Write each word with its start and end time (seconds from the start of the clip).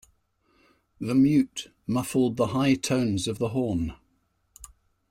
The 0.99 1.13
mute 1.13 1.71
muffled 1.85 2.35
the 2.35 2.47
high 2.47 2.73
tones 2.73 3.27
of 3.27 3.37
the 3.37 3.49
horn. 3.49 3.93